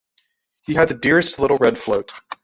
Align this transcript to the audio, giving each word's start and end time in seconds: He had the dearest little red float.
He 0.61 0.73
had 0.73 0.87
the 0.89 0.95
dearest 0.95 1.37
little 1.37 1.59
red 1.59 1.77
float. 1.77 2.11